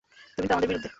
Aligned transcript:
তুমি 0.37 0.47
তো 0.47 0.53
আমাদের 0.53 0.69
বিরুদ্ধে। 0.69 0.89